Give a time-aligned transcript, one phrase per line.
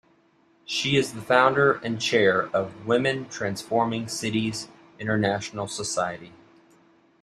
[0.65, 6.33] She is the founder and chair of Women Transforming Cities International Society.